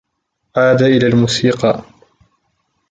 [0.57, 1.83] عاد إلى الموسيقى.